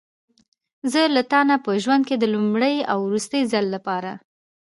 زه 0.91 1.01
له 1.15 1.21
تا 1.31 1.39
نه 1.49 1.55
په 1.65 1.71
ژوند 1.83 2.03
کې 2.09 2.15
د 2.19 2.23
لومړي 2.33 2.75
او 2.91 2.97
وروستي 3.07 3.41
ځل 3.51 3.65
لپاره. 3.75 4.11